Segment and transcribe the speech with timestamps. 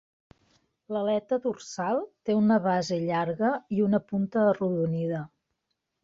[0.95, 1.99] L'aleta dorsal
[2.29, 5.21] té una base llarga i una punta arrodonida.